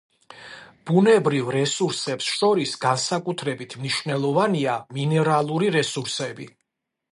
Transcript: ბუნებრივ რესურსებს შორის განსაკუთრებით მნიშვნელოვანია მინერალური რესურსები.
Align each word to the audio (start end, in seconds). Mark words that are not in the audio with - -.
ბუნებრივ 0.89 1.51
რესურსებს 1.55 2.29
შორის 2.39 2.73
განსაკუთრებით 2.87 3.77
მნიშვნელოვანია 3.83 4.81
მინერალური 4.99 5.73
რესურსები. 5.81 6.53